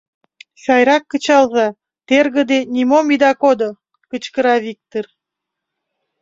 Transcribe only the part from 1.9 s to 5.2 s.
тергыде, нимом ида кодо!— кычкыра Виктыр.